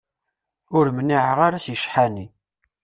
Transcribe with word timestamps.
Ur 0.77 0.85
mniɛeɣ 0.97 1.37
ara 1.47 1.59
si 1.65 1.75
ccḥani. 1.79 2.27